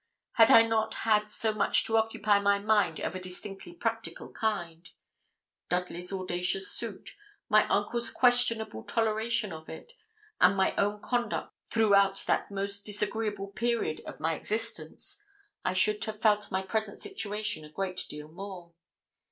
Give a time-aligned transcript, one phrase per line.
[0.31, 4.89] Had I not had so much to occupy my mind of a distinctly practical kind
[5.69, 7.11] Dudley's audacious suit,
[7.49, 9.93] my uncle's questionable toleration of it,
[10.39, 15.23] and my own conduct throughout that most disagreeable period of my existence,
[15.63, 18.73] I should have felt my present situation a great deal more.